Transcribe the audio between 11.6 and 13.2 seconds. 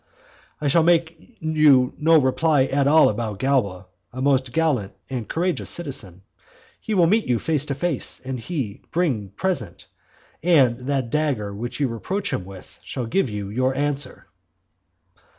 you reproach him with, shall